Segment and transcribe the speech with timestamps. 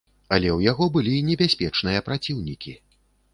[0.35, 2.75] Але ў яго былі небяспечныя праціўнікі.